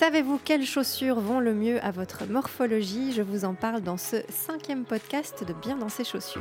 Savez-vous 0.00 0.40
quelles 0.42 0.64
chaussures 0.64 1.20
vont 1.20 1.40
le 1.40 1.52
mieux 1.52 1.78
à 1.84 1.90
votre 1.90 2.24
morphologie? 2.24 3.12
Je 3.12 3.20
vous 3.20 3.44
en 3.44 3.52
parle 3.52 3.82
dans 3.82 3.98
ce 3.98 4.16
cinquième 4.30 4.84
podcast 4.84 5.44
de 5.46 5.52
Bien 5.52 5.76
dans 5.76 5.90
ses 5.90 6.04
chaussures. 6.04 6.40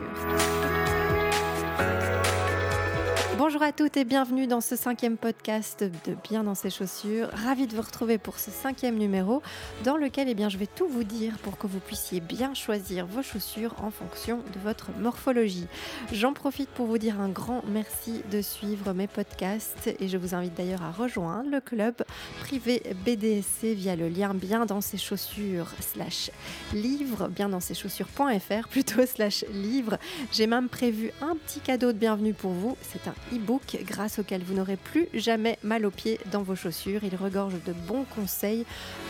Bonjour 3.40 3.64
à 3.64 3.72
toutes 3.72 3.96
et 3.96 4.04
bienvenue 4.04 4.48
dans 4.48 4.60
ce 4.60 4.76
cinquième 4.76 5.16
podcast 5.16 5.86
de 5.86 6.14
Bien 6.30 6.44
dans 6.44 6.56
ses 6.56 6.70
chaussures. 6.70 7.30
Ravi 7.32 7.68
de 7.68 7.74
vous 7.74 7.82
retrouver 7.82 8.18
pour 8.18 8.38
ce 8.38 8.52
cinquième 8.52 8.98
numéro 8.98 9.42
dans 9.86 9.96
lequel 9.96 10.28
eh 10.28 10.50
je 10.50 10.58
vais 10.58 10.68
tout 10.68 10.90
vous 10.90 11.06
dire 11.06 11.38
pour 11.38 11.58
que 11.58 11.66
vous 11.66 11.80
puissiez 11.80 12.20
bien 12.20 12.54
choisir 12.54 13.06
vos 13.06 13.22
chaussures 13.22 13.74
en 13.82 13.92
fonction 13.92 14.40
de 14.54 14.60
votre 14.62 14.92
morphologie. 15.00 15.68
J'en 16.12 16.34
profite 16.34 16.70
pour 16.72 16.86
vous 16.86 16.98
dire 16.98 17.22
un 17.22 17.30
grand 17.30 17.64
merci 17.66 18.24
de 18.30 18.42
suivre 18.42 18.92
mes 18.92 19.08
podcasts 19.08 19.90
et 20.02 20.10
je 20.10 20.18
vous 20.18 20.36
invite 20.36 20.56
d'ailleurs 20.56 20.84
à 20.84 20.92
rejoindre 20.92 21.50
le 21.50 21.62
club 21.62 21.96
privé 22.42 22.84
BDSC 23.06 23.74
via 23.74 23.96
le 23.96 24.10
lien 24.10 24.34
bien 24.34 24.66
dans 24.66 24.82
ses 24.82 24.98
chaussures 24.98 25.72
slash 25.80 26.30
livre, 26.74 27.30
bien 27.30 27.48
dans 27.48 27.62
ses 27.62 27.74
chaussures.fr 27.74 28.68
plutôt 28.68 29.06
slash 29.06 29.46
livre. 29.54 29.98
J'ai 30.34 30.46
même 30.46 30.68
prévu 30.68 31.14
un 31.22 31.38
petit 31.38 31.62
cadeau 31.62 31.94
de 31.94 31.98
bienvenue 31.98 32.34
pour 32.34 32.52
vous. 32.52 32.76
C'est 32.82 33.08
un 33.08 33.14
e-book 33.34 33.78
grâce 33.84 34.20
auquel 34.20 34.44
vous 34.44 34.54
n'aurez 34.54 34.78
plus 34.78 35.08
jamais 35.14 35.58
mal 35.64 35.86
aux 35.86 35.92
pieds 35.92 36.20
dans 36.32 36.42
vos 36.42 36.56
chaussures. 36.56 37.04
Il 37.04 37.16
regorge 37.16 37.56
de 37.66 37.74
bons 37.74 38.06
conseils 38.16 38.66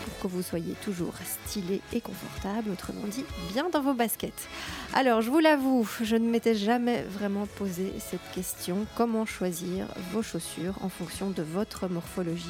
pour 0.05 0.19
que 0.19 0.27
vous 0.27 0.41
soyez 0.41 0.73
toujours 0.83 1.13
stylé 1.45 1.81
et 1.93 2.01
confortable, 2.01 2.71
autrement 2.71 3.05
dit 3.07 3.25
bien 3.53 3.69
dans 3.69 3.81
vos 3.81 3.93
baskets. 3.93 4.47
Alors 4.93 5.21
je 5.21 5.29
vous 5.29 5.39
l'avoue, 5.39 5.87
je 6.01 6.15
ne 6.15 6.29
m'étais 6.29 6.55
jamais 6.55 7.03
vraiment 7.03 7.45
posé 7.45 7.93
cette 7.99 8.31
question, 8.33 8.85
comment 8.95 9.25
choisir 9.25 9.85
vos 10.11 10.21
chaussures 10.21 10.75
en 10.81 10.89
fonction 10.89 11.29
de 11.29 11.43
votre 11.43 11.87
morphologie? 11.87 12.45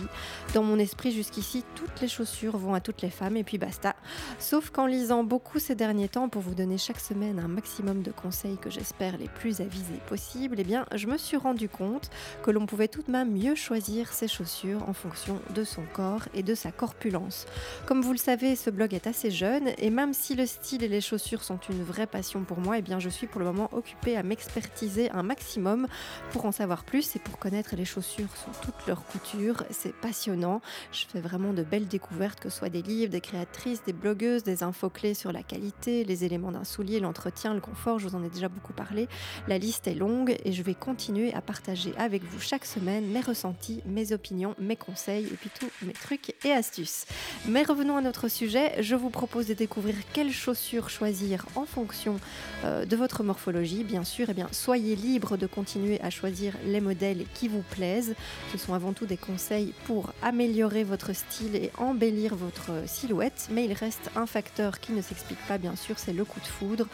Dans 0.53 0.63
mon 0.63 0.79
esprit 0.79 1.11
jusqu'ici, 1.11 1.63
toutes 1.75 2.01
les 2.01 2.07
chaussures 2.07 2.57
vont 2.57 2.73
à 2.73 2.81
toutes 2.81 3.01
les 3.01 3.09
femmes 3.09 3.37
et 3.37 3.43
puis 3.43 3.57
basta. 3.57 3.95
Sauf 4.39 4.69
qu'en 4.69 4.85
lisant 4.85 5.23
beaucoup 5.23 5.59
ces 5.59 5.75
derniers 5.75 6.09
temps 6.09 6.29
pour 6.29 6.41
vous 6.41 6.55
donner 6.55 6.77
chaque 6.77 6.99
semaine 6.99 7.39
un 7.39 7.47
maximum 7.47 8.01
de 8.01 8.11
conseils 8.11 8.57
que 8.57 8.69
j'espère 8.69 9.17
les 9.17 9.27
plus 9.27 9.61
avisés 9.61 9.99
possibles, 10.07 10.55
eh 10.59 10.63
bien 10.63 10.85
je 10.95 11.07
me 11.07 11.17
suis 11.17 11.37
rendu 11.37 11.58
compte 11.67 12.09
que 12.43 12.51
l'on 12.51 12.65
pouvait 12.65 12.87
tout 12.87 13.01
de 13.01 13.11
même 13.11 13.31
mieux 13.31 13.55
choisir 13.55 14.13
ses 14.13 14.27
chaussures 14.27 14.87
en 14.87 14.93
fonction 14.93 15.39
de 15.53 15.63
son 15.63 15.83
corps 15.93 16.23
et 16.33 16.43
de 16.43 16.55
sa 16.55 16.71
corpulence. 16.71 17.45
Comme 17.85 18.01
vous 18.01 18.11
le 18.11 18.17
savez, 18.17 18.55
ce 18.55 18.69
blog 18.69 18.93
est 18.93 19.07
assez 19.07 19.31
jeune 19.31 19.69
et 19.77 19.89
même 19.89 20.13
si 20.13 20.35
le 20.35 20.45
style 20.45 20.83
et 20.83 20.87
les 20.87 21.01
chaussures 21.01 21.43
sont 21.43 21.59
une 21.69 21.83
vraie 21.83 22.07
passion 22.07 22.43
pour 22.43 22.59
moi, 22.59 22.77
eh 22.77 22.81
bien 22.81 22.99
je 22.99 23.09
suis 23.09 23.27
pour 23.27 23.39
le 23.39 23.45
moment 23.45 23.69
occupée 23.73 24.15
à 24.15 24.23
m'expertiser 24.23 25.11
un 25.11 25.23
maximum 25.23 25.87
pour 26.31 26.45
en 26.45 26.51
savoir 26.51 26.83
plus 26.83 27.15
et 27.15 27.19
pour 27.19 27.37
connaître 27.37 27.75
les 27.75 27.85
chaussures 27.85 28.29
sous 28.35 28.51
toutes 28.61 28.87
leurs 28.87 29.03
coutures. 29.05 29.63
C'est 29.71 29.93
passionnant. 29.93 30.61
Je 30.91 31.05
fais 31.07 31.21
vraiment 31.21 31.53
de 31.53 31.63
belles 31.63 31.87
découvertes, 31.87 32.39
que 32.39 32.49
ce 32.49 32.59
soit 32.59 32.69
des 32.69 32.81
livres, 32.81 33.11
des 33.11 33.21
créatrices, 33.21 33.83
des 33.83 33.93
blogueuses, 33.93 34.43
des 34.43 34.63
infos 34.63 34.89
clés 34.89 35.13
sur 35.13 35.31
la 35.31 35.43
qualité, 35.43 36.03
les 36.03 36.23
éléments 36.23 36.51
d'un 36.51 36.63
soulier, 36.63 36.99
l'entretien, 36.99 37.53
le 37.53 37.61
confort. 37.61 37.99
Je 37.99 38.07
vous 38.07 38.15
en 38.15 38.23
ai 38.23 38.29
déjà 38.29 38.49
beaucoup 38.49 38.73
parlé. 38.73 39.07
La 39.47 39.57
liste 39.57 39.87
est 39.87 39.95
longue 39.95 40.35
et 40.43 40.51
je 40.51 40.63
vais 40.63 40.75
continuer 40.75 41.33
à 41.33 41.41
partager 41.49 41.93
avec 41.97 42.23
vous 42.25 42.39
chaque 42.39 42.63
semaine 42.63 43.07
mes 43.07 43.21
ressentis, 43.21 43.81
mes 43.87 44.11
opinions, 44.11 44.53
mes 44.59 44.75
conseils 44.75 45.25
et 45.25 45.35
puis 45.35 45.49
tous 45.59 45.71
mes 45.83 45.93
trucs 45.93 46.35
et 46.45 46.51
astuces. 46.51 47.07
Mais 47.47 47.63
revenons 47.63 47.97
à 47.97 48.01
notre 48.01 48.27
sujet. 48.27 48.79
Je 48.83 48.93
vous 48.93 49.09
propose 49.09 49.47
de 49.47 49.55
découvrir 49.55 49.95
quelles 50.13 50.31
chaussures 50.31 50.91
choisir 50.91 51.47
en 51.55 51.65
fonction 51.65 52.19
euh, 52.65 52.85
de 52.85 52.95
votre 52.95 53.23
morphologie. 53.23 53.83
Bien 53.83 54.03
sûr, 54.03 54.27
eh 54.29 54.35
bien, 54.35 54.47
soyez 54.51 54.95
libre 54.95 55.37
de 55.37 55.47
continuer 55.47 55.99
à 56.01 56.11
choisir 56.11 56.53
les 56.67 56.81
modèles 56.81 57.25
qui 57.33 57.47
vous 57.47 57.63
plaisent. 57.71 58.13
Ce 58.51 58.59
sont 58.59 58.75
avant 58.75 58.93
tout 58.93 59.07
des 59.07 59.17
conseils 59.17 59.73
pour 59.85 60.13
améliorer 60.21 60.83
votre 60.83 61.13
style 61.13 61.55
et 61.55 61.71
embellir 61.79 62.35
votre 62.35 62.69
silhouette. 62.85 63.47
Mais 63.49 63.65
il 63.65 63.73
reste 63.73 64.11
un 64.15 64.27
facteur 64.27 64.79
qui 64.79 64.91
ne 64.91 65.01
s'explique 65.01 65.43
pas, 65.47 65.57
bien 65.57 65.75
sûr, 65.75 65.97
c'est 65.97 66.13
le 66.13 66.25
coup 66.25 66.41
de 66.41 66.45
foudre. 66.45 66.85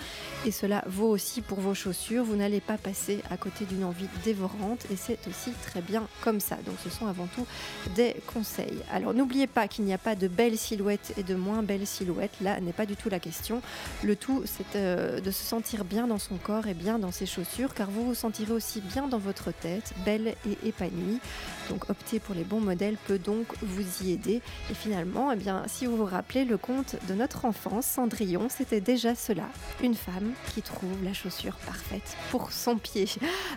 Et 0.46 0.52
cela 0.52 0.82
vaut 0.88 1.10
aussi 1.10 1.42
pour 1.42 1.60
vos 1.60 1.74
chaussures. 1.74 2.24
Vous 2.24 2.38
n'allez 2.38 2.62
pas 2.62 2.78
passer 2.78 3.20
à 3.30 3.36
côté 3.36 3.66
d'une 3.66 3.84
envie 3.84 4.08
et 4.92 4.96
c'est 4.96 5.20
aussi 5.28 5.52
très 5.64 5.82
bien 5.82 6.08
comme 6.22 6.40
ça. 6.40 6.56
Donc 6.66 6.76
ce 6.84 6.90
sont 6.90 7.08
avant 7.08 7.28
tout 7.28 7.46
des 7.96 8.16
conseils. 8.34 8.80
Alors 8.92 9.14
n'oubliez 9.14 9.48
pas 9.48 9.68
qu'il 9.68 9.86
n'y 9.86 9.94
a 9.94 9.98
pas 9.98 10.16
de 10.16 10.28
belles 10.28 10.58
silhouettes 10.58 11.14
et 11.18 11.24
de 11.24 11.36
moins 11.36 11.64
belles 11.64 11.88
silhouettes. 11.88 12.36
Là 12.42 12.60
n'est 12.60 12.74
pas 12.74 12.86
du 12.86 12.96
tout 12.96 13.10
la 13.10 13.20
question. 13.20 13.62
Le 14.04 14.16
tout 14.16 14.44
c'est 14.46 14.76
euh, 14.76 15.20
de 15.20 15.32
se 15.32 15.44
sentir 15.44 15.86
bien 15.86 16.08
dans 16.08 16.20
son 16.20 16.36
corps 16.36 16.68
et 16.68 16.74
bien 16.74 17.00
dans 17.00 17.12
ses 17.12 17.26
chaussures 17.26 17.74
car 17.74 17.90
vous 17.90 18.06
vous 18.06 18.16
sentirez 18.16 18.54
aussi 18.54 18.82
bien 18.82 19.08
dans 19.08 19.20
votre 19.20 19.52
tête, 19.52 19.94
belle 20.06 20.36
et 20.48 20.68
épanouie. 20.68 21.20
Donc 21.70 21.90
opter 21.90 22.20
pour 22.20 22.36
les 22.36 22.44
bons 22.44 22.62
modèles 22.62 22.98
peut 23.08 23.20
donc 23.20 23.48
vous 23.62 24.04
y 24.04 24.12
aider. 24.12 24.42
Et 24.70 24.74
finalement, 24.74 25.32
eh 25.32 25.36
bien, 25.36 25.64
si 25.68 25.86
vous 25.86 25.98
vous 25.98 26.06
rappelez 26.06 26.46
le 26.46 26.58
conte 26.58 26.96
de 27.08 27.14
notre 27.14 27.46
enfance, 27.46 27.86
Cendrillon, 27.86 28.48
c'était 28.50 28.82
déjà 28.82 29.16
cela. 29.16 29.46
Une 29.84 29.96
femme 29.96 30.34
qui 30.54 30.62
trouve 30.62 31.04
la 31.04 31.14
chaussure 31.14 31.56
parfaite 31.66 32.16
pour 32.32 32.52
son 32.52 32.78
pied. 32.78 33.08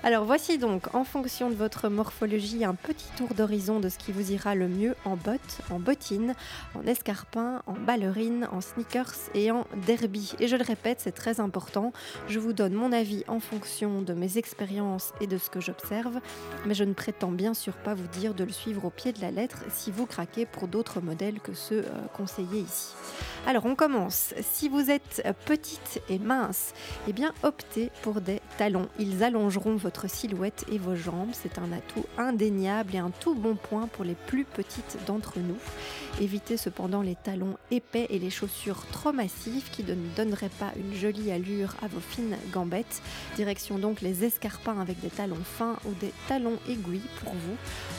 Alors 0.03 0.25
voici 0.25 0.59
donc 0.59 0.68
donc 0.69 0.95
en 0.95 1.05
fonction 1.05 1.49
de 1.49 1.55
votre 1.55 1.89
morphologie 1.89 2.65
un 2.65 2.75
petit 2.75 3.09
tour 3.17 3.33
d'horizon 3.35 3.81
de 3.81 3.89
ce 3.89 3.97
qui 3.97 4.13
vous 4.13 4.33
ira 4.33 4.55
le 4.55 4.69
mieux 4.69 4.95
en 5.07 5.17
bottes, 5.17 5.61
en 5.71 5.79
bottines, 5.79 6.35
en 6.75 6.87
escarpins, 6.87 7.63
en 7.67 7.73
ballerines, 7.73 8.47
en 8.53 8.61
sneakers 8.61 9.15
et 9.35 9.51
en 9.51 9.67
derby. 9.87 10.35
Et 10.41 10.47
je 10.47 10.57
le 10.57 10.63
répète, 10.63 11.01
c'est 11.01 11.13
très 11.13 11.41
important. 11.41 11.93
Je 12.29 12.39
vous 12.39 12.53
donne 12.53 12.75
mon 12.75 12.93
avis 12.93 13.25
en 13.29 13.41
fonction 13.41 14.03
de 14.03 14.13
mes 14.13 14.37
expériences 14.37 15.13
et 15.23 15.27
de 15.27 15.39
ce 15.39 15.49
que 15.49 15.61
j'observe, 15.61 16.21
mais 16.67 16.75
je 16.75 16.85
ne 16.85 16.93
prétends 16.93 17.33
bien 17.33 17.55
sûr 17.55 17.73
pas 17.73 17.95
vous 17.95 18.09
dire 18.09 18.35
de 18.35 18.45
le 18.45 18.53
suivre 18.53 18.85
au 18.85 18.91
pied 18.91 19.13
de 19.13 19.21
la 19.23 19.31
lettre 19.31 19.65
si 19.71 19.91
vous 19.91 20.05
craquez 20.05 20.45
pour 20.45 20.69
d'autres 20.69 21.01
modèles 21.01 21.41
que 21.41 21.55
ceux 21.55 21.85
euh, 21.87 22.07
conseillés 22.15 22.61
ici. 22.61 22.93
Alors 23.47 23.65
on 23.65 23.75
commence. 23.75 24.35
Si 24.43 24.69
vous 24.69 24.91
êtes 24.91 25.27
petite 25.47 26.03
et 26.11 26.19
mince, 26.19 26.75
eh 27.09 27.15
bien 27.15 27.33
optez 27.43 27.91
pour 28.03 28.21
des 28.21 28.43
talons. 28.59 28.89
Ils 28.99 29.23
allongeront 29.23 29.77
votre 29.77 30.11
silhouette 30.11 30.58
et 30.71 30.79
vos 30.79 30.95
jambes. 30.95 31.31
C'est 31.33 31.59
un 31.59 31.73
atout 31.73 32.05
indéniable 32.17 32.95
et 32.95 32.99
un 32.99 33.11
tout 33.11 33.35
bon 33.35 33.55
point 33.55 33.87
pour 33.87 34.05
les 34.05 34.15
plus 34.15 34.45
petites 34.45 34.99
d'entre 35.07 35.39
nous. 35.39 35.59
Évitez 36.21 36.57
cependant 36.57 37.03
les 37.03 37.15
talons 37.15 37.57
épais 37.71 38.07
et 38.11 38.19
les 38.19 38.31
chaussures 38.31 38.85
trop 38.91 39.13
massives 39.13 39.71
qui 39.71 39.85
ne 39.85 39.95
donneraient 40.17 40.49
pas 40.49 40.73
une 40.77 40.95
jolie 40.95 41.31
allure 41.31 41.75
à 41.83 41.87
vos 41.87 42.01
fines 42.01 42.37
gambettes. 42.53 43.03
Direction 43.37 43.79
donc 43.79 44.01
les 44.01 44.25
escarpins 44.25 44.81
avec 44.81 45.01
des 45.01 45.11
talons 45.11 45.37
fins 45.37 45.77
ou 45.85 45.93
des 46.01 46.13
talons 46.27 46.59
aiguilles 46.69 47.09
pour 47.23 47.33
vous. 47.33 47.57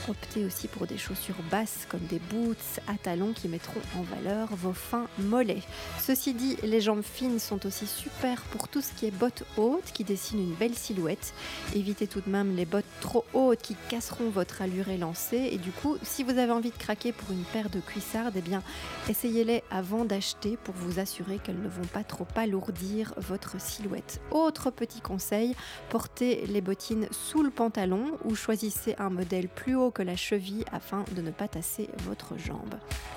Optez 0.10 0.44
aussi 0.44 0.68
pour 0.68 0.88
des 0.88 0.98
chaussures 0.98 1.42
basses 1.50 1.86
comme 1.88 2.06
des 2.10 2.20
boots 2.20 2.80
à 2.88 2.96
talons 3.02 3.34
qui 3.34 3.48
mettront 3.48 3.82
en 3.98 4.02
valeur 4.02 4.50
vos 4.52 4.74
fins 4.74 5.08
mollets. 5.20 5.64
Ceci 6.00 6.34
dit, 6.34 6.58
les 6.64 6.82
jambes 6.82 7.04
fines 7.04 7.40
sont 7.40 7.66
aussi 7.66 7.86
super 7.86 8.42
pour 8.44 8.68
tout 8.68 8.82
ce 8.82 8.92
qui 8.94 9.06
est 9.06 9.12
bottes 9.12 9.44
hautes 9.58 9.92
qui 9.94 10.04
dessinent 10.04 10.40
une 10.40 10.56
belle 10.56 10.76
silhouette. 10.76 11.34
Évitez 11.76 12.08
tout 12.08 12.22
de 12.22 12.30
même 12.30 12.49
les 12.56 12.66
bottes 12.66 12.86
trop 13.02 13.26
hautes 13.34 13.62
qui 13.62 13.76
casseront 13.90 14.30
votre 14.30 14.62
allure 14.62 14.90
élancée 14.90 15.50
et 15.52 15.58
du 15.58 15.72
coup, 15.72 15.98
si 16.04 16.24
vous 16.24 16.38
avez 16.38 16.52
envie 16.52 16.72
de 16.72 16.78
craquer 16.78 17.12
pour 17.12 17.32
une 17.32 17.44
paire 17.44 17.70
de 17.70 17.80
cuissardes, 17.80 18.36
eh 18.36 18.42
bien, 18.42 18.62
essayez-les 19.10 19.64
avant 19.72 20.06
d'acheter 20.06 20.58
pour 20.58 20.76
vous 20.76 21.00
assurer 21.00 21.40
qu'elles 21.40 21.62
ne 21.62 21.68
vont 21.68 21.88
pas 21.94 22.04
trop 22.04 22.28
alourdir 22.36 23.14
votre 23.18 23.60
silhouette. 23.60 24.22
Autre 24.32 24.72
petit 24.72 25.02
conseil, 25.02 25.56
portez 25.90 26.46
les 26.48 26.62
bottines 26.62 27.08
sous 27.12 27.44
le 27.44 27.50
pantalon 27.50 28.18
ou 28.26 28.36
choisissez 28.36 28.96
un 29.00 29.10
modèle 29.10 29.48
plus 29.48 29.76
haut 29.76 29.92
que 29.92 30.04
la 30.04 30.16
cheville 30.16 30.66
afin 30.72 31.06
de 31.16 31.22
ne 31.22 31.32
pas 31.32 31.48
tasser 31.48 31.90
votre 32.06 32.38
jambe. 32.38 32.76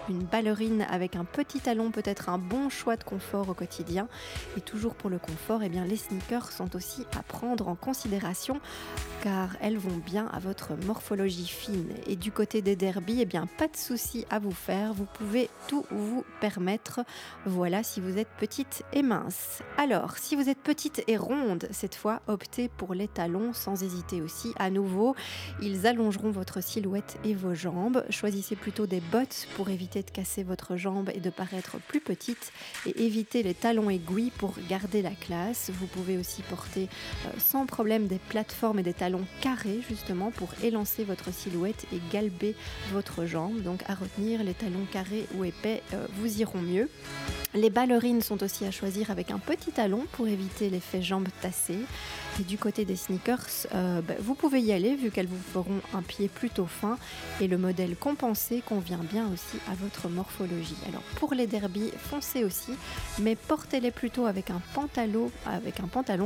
Une 0.09 0.25
ballerine 0.25 0.87
avec 0.91 1.16
un 1.16 1.25
petit 1.25 1.60
talon 1.60 1.91
peut 1.91 2.03
être 2.04 2.28
un 2.28 2.38
bon 2.38 2.69
choix 2.69 2.97
de 2.97 3.04
confort 3.04 3.49
au 3.49 3.54
quotidien. 3.54 4.09
Et 4.56 4.60
toujours 4.60 4.94
pour 4.94 5.10
le 5.10 5.19
confort, 5.19 5.62
eh 5.62 5.69
bien, 5.69 5.84
les 5.84 5.97
sneakers 5.97 6.50
sont 6.50 6.75
aussi 6.75 7.06
à 7.16 7.22
prendre 7.22 7.69
en 7.69 7.75
considération 7.75 8.60
car 9.22 9.56
elles 9.60 9.78
vont 9.78 9.96
bien 10.04 10.26
à 10.26 10.40
votre 10.40 10.72
morphologie 10.84 11.46
fine. 11.46 11.92
Et 12.06 12.16
du 12.16 12.32
côté 12.32 12.60
des 12.60 12.76
derbies, 12.76 13.20
eh 13.20 13.24
bien, 13.24 13.46
pas 13.56 13.68
de 13.68 13.76
souci 13.76 14.26
à 14.28 14.38
vous 14.38 14.50
faire 14.50 14.92
vous 14.92 15.06
pouvez 15.06 15.48
tout 15.69 15.84
vous 15.90 16.24
permettre. 16.40 17.00
Voilà 17.46 17.82
si 17.82 18.00
vous 18.00 18.19
êtes 18.19 18.28
petite 18.38 18.82
et 18.92 19.02
mince. 19.02 19.62
Alors, 19.78 20.19
si 20.19 20.34
vous 20.34 20.48
êtes 20.48 20.58
petite 20.58 21.04
et 21.06 21.16
ronde, 21.16 21.69
cette 21.70 21.94
fois, 21.94 22.20
optez 22.26 22.69
pour 22.69 22.94
les 22.94 23.08
talons 23.08 23.52
sans 23.52 23.82
hésiter 23.82 24.20
aussi. 24.20 24.52
À 24.58 24.70
nouveau, 24.70 25.14
ils 25.60 25.86
allongeront 25.86 26.30
votre 26.30 26.62
silhouette 26.62 27.18
et 27.25 27.34
vos 27.34 27.54
jambes. 27.54 28.04
Choisissez 28.10 28.56
plutôt 28.56 28.86
des 28.86 29.00
bottes 29.00 29.46
pour 29.56 29.70
éviter 29.70 30.02
de 30.02 30.10
casser 30.10 30.42
votre 30.42 30.76
jambe 30.76 31.10
et 31.14 31.20
de 31.20 31.30
paraître 31.30 31.76
plus 31.88 32.00
petite 32.00 32.52
et 32.86 33.04
évitez 33.04 33.42
les 33.42 33.54
talons 33.54 33.90
aiguilles 33.90 34.32
pour 34.32 34.54
garder 34.68 35.02
la 35.02 35.10
classe. 35.10 35.70
Vous 35.72 35.86
pouvez 35.86 36.18
aussi 36.18 36.42
porter 36.42 36.88
euh, 37.26 37.30
sans 37.38 37.66
problème 37.66 38.06
des 38.06 38.18
plateformes 38.18 38.78
et 38.78 38.82
des 38.82 38.94
talons 38.94 39.12
carrés 39.41 39.81
justement 39.88 40.31
pour 40.31 40.49
élancer 40.62 41.05
votre 41.05 41.32
silhouette 41.32 41.87
et 41.93 42.00
galber 42.12 42.55
votre 42.93 43.26
jambe. 43.26 43.62
Donc 43.62 43.82
à 43.88 43.94
retenir 43.94 44.43
les 44.43 44.55
talons 44.55 44.73
long 44.73 44.87
carré 44.91 45.26
ou 45.35 45.44
épais 45.44 45.82
euh, 45.93 46.06
vous 46.14 46.41
iront 46.41 46.61
mieux. 46.61 46.88
Les 47.55 47.70
ballerines 47.70 48.23
sont 48.23 48.43
aussi 48.43 48.64
à 48.64 48.70
choisir 48.70 49.11
avec 49.11 49.31
un 49.31 49.38
petit 49.38 49.73
talon 49.73 50.06
pour 50.12 50.26
éviter 50.26 50.70
l'effet 50.70 51.03
jambes 51.03 51.29
tassées. 51.43 51.79
Et 52.40 52.44
du 52.44 52.56
côté 52.56 52.87
des 52.87 52.96
sneakers, 52.96 53.67
euh, 53.75 54.00
bah, 54.00 54.14
vous 54.19 54.34
pouvez 54.34 54.61
y 54.61 54.73
aller 54.73 54.96
vu 54.96 55.11
qu'elles 55.11 55.26
vous 55.26 55.43
feront 55.52 55.81
un 55.93 56.00
pied 56.00 56.29
plutôt 56.29 56.67
fin 56.67 56.96
et 57.40 57.46
le 57.46 57.58
modèle 57.58 57.94
compensé 57.94 58.62
convient 58.67 59.00
bien 59.02 59.29
aussi 59.32 59.58
à 59.70 59.75
votre 59.75 60.08
morphologie. 60.08 60.76
Alors 60.88 61.02
pour 61.17 61.34
les 61.34 61.46
derbies, 61.46 61.90
foncez 61.99 62.43
aussi, 62.44 62.73
mais 63.19 63.37
portez-les 63.37 63.90
plutôt 63.90 64.25
avec 64.25 64.50
un 64.50 64.62
pantalon, 64.73 65.31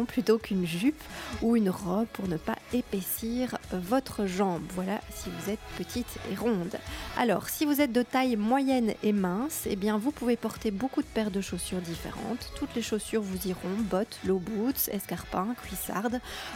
plutôt 0.04 0.38
qu'une 0.38 0.64
jupe 0.64 1.02
ou 1.42 1.56
une 1.56 1.70
robe 1.70 2.06
pour 2.12 2.28
ne 2.28 2.36
pas 2.36 2.56
épaissir 2.72 3.58
votre 3.72 4.26
jambe. 4.26 4.62
Voilà 4.74 5.00
si 5.12 5.28
vous 5.28 5.50
êtes 5.50 5.60
petite 5.76 6.18
et 6.30 6.36
ronde. 6.36 6.76
Alors 7.18 7.48
si 7.48 7.64
vous 7.64 7.80
êtes 7.80 7.92
de 7.92 8.02
taille 8.02 8.36
moyenne 8.36 8.94
et 9.02 9.12
mince, 9.12 9.64
eh 9.68 9.76
bien 9.76 9.98
vous 9.98 10.12
pouvez 10.12 10.36
porter 10.36 10.70
beaucoup 10.70 11.02
de 11.02 11.08
paires 11.08 11.32
de 11.32 11.40
chaussures 11.40 11.80
différentes. 11.80 12.52
Toutes 12.56 12.74
les 12.76 12.82
chaussures 12.82 13.22
vous 13.22 13.48
iront, 13.48 13.76
bottes, 13.90 14.20
low 14.24 14.38
boots, 14.38 14.88
escarpins, 14.92 15.54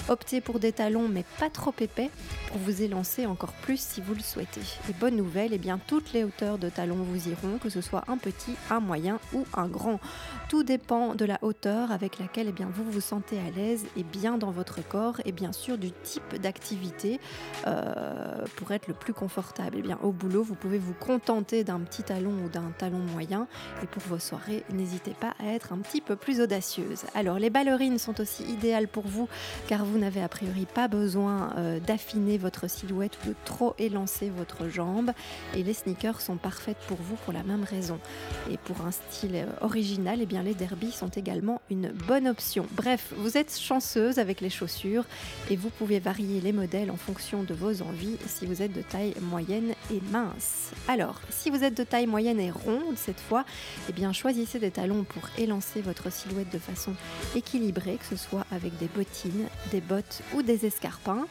Optez 0.09 0.41
pour 0.41 0.59
des 0.59 0.73
talons 0.73 1.09
mais 1.09 1.25
pas 1.39 1.51
trop 1.51 1.75
épais 1.81 2.11
pour 2.49 2.59
vous 2.59 2.83
élancer 2.83 3.27
encore 3.27 3.53
plus 3.53 3.81
si 3.81 4.01
vous 4.01 4.15
le 4.15 4.21
souhaitez. 4.21 4.63
Et 4.89 4.93
bonne 4.93 5.17
nouvelle, 5.17 5.53
eh 5.53 5.59
bien 5.59 5.79
toutes 5.87 6.13
les 6.13 6.25
hauteurs 6.25 6.59
de 6.59 6.69
talons 6.69 6.97
vous 6.97 7.29
iront, 7.29 7.59
que 7.59 7.69
ce 7.69 7.81
soit 7.81 8.05
un 8.09 8.17
petit, 8.17 8.55
un 8.71 8.81
moyen 8.81 9.19
ou 9.33 9.45
un 9.55 9.69
grand. 9.69 10.01
Tout 10.49 10.63
dépend 10.63 11.15
de 11.15 11.25
la 11.25 11.39
hauteur 11.43 11.93
avec 11.93 12.19
laquelle 12.19 12.49
eh 12.49 12.53
bien, 12.53 12.69
vous 12.73 12.85
vous 12.91 13.01
sentez 13.01 13.39
à 13.39 13.51
l'aise 13.57 13.85
et 13.97 14.03
bien 14.03 14.39
dans 14.39 14.51
votre 14.51 14.87
corps 14.87 15.21
et 15.25 15.33
bien 15.33 15.53
sûr 15.53 15.79
du 15.79 15.93
type 15.93 16.37
d'activité 16.41 17.21
euh, 17.67 18.45
pour 18.57 18.73
être 18.73 18.89
le 18.89 18.95
plus 18.95 19.13
confortable. 19.13 19.77
Eh 19.79 19.83
bien, 19.83 19.99
au 20.03 20.13
boulot, 20.13 20.43
vous 20.43 20.55
pouvez 20.55 20.79
vous 20.79 20.95
contenter 20.95 21.65
d'un 21.65 21.81
petit 21.81 22.03
talon 22.03 22.33
ou 22.45 22.49
d'un 22.49 22.73
talon 22.79 22.99
moyen 22.99 23.47
et 23.83 23.87
pour 23.87 24.03
vos 24.03 24.19
soirées, 24.19 24.65
n'hésitez 24.71 25.15
pas 25.19 25.35
à 25.39 25.53
être 25.53 25.73
un 25.73 25.79
petit 25.79 26.01
peu 26.01 26.17
plus 26.17 26.41
audacieuse. 26.41 27.05
Alors 27.15 27.39
les 27.39 27.51
ballerines 27.51 27.99
sont 27.99 28.21
aussi 28.21 28.45
idéales 28.45 28.89
pour 28.89 29.07
vous 29.07 29.29
car 29.69 29.85
vous 29.85 29.99
n'avez 29.99 30.23
a 30.23 30.29
priori 30.29 30.67
pas 30.67 30.89
besoin 30.89 31.53
euh, 31.57 31.81
d'affiner 31.81 32.39
votre 32.39 32.69
silhouette 32.69 33.19
ou 33.25 33.29
de 33.29 33.35
trop 33.45 33.75
élancer 33.79 34.31
votre 34.31 34.69
jambe 34.69 35.11
et 35.55 35.63
les 35.63 35.75
sneakers 35.75 36.21
sont 36.21 36.37
parfaites 36.37 36.79
pour 36.89 36.99
vous 36.99 37.17
pour 37.17 37.33
la 37.33 37.43
même 37.43 37.65
raison. 37.65 37.99
Et 38.51 38.57
pour 38.59 38.83
un 38.83 38.91
style 38.91 39.37
euh, 39.37 39.47
original, 39.61 40.21
eh 40.23 40.27
bien 40.27 40.43
les 40.43 40.55
derbies 40.55 40.93
sont 40.93 41.09
également 41.09 41.61
une 41.71 41.89
bonne 41.89 42.29
option. 42.29 42.67
Bref, 42.73 43.13
vous 43.17 43.37
êtes 43.37 43.59
chanceuse 43.59 44.19
avec 44.19 44.41
les 44.41 44.51
chaussures 44.51 45.05
et 45.51 45.57
vous 45.57 45.71
pouvez 45.71 46.01
varier 46.01 46.41
les 46.41 46.53
modèles 46.53 46.91
en 46.91 46.97
fonction 46.97 47.43
de 47.43 47.55
vos 47.55 47.83
envies 47.83 48.17
si 48.27 48.47
vous 48.47 48.63
êtes 48.63 48.73
de 48.73 48.83
taille 48.83 49.15
moyenne 49.21 49.75
et 49.93 50.01
mince. 50.11 50.71
Alors, 50.89 51.21
si 51.31 51.51
vous 51.51 51.65
êtes 51.65 51.77
de 51.77 51.85
taille 51.85 52.07
moyenne 52.07 52.41
et 52.41 52.51
ronde 52.51 52.97
cette 52.97 53.21
fois, 53.21 53.45
eh 53.89 53.93
bien 53.93 54.13
choisissez 54.13 54.59
des 54.59 54.71
talons 54.71 55.05
pour 55.05 55.23
élancer 55.39 55.81
votre 55.81 56.11
silhouette 56.13 56.53
de 56.53 56.59
façon 56.59 56.95
équilibrée, 57.35 57.97
que 57.97 58.07
ce 58.07 58.17
soit 58.17 58.47
avec 58.51 58.77
des 58.79 58.87
bottines, 58.87 59.20
des 59.71 59.81
bottes 59.81 60.23
ou 60.35 60.43
des 60.43 60.67
escarpins. 60.67 61.27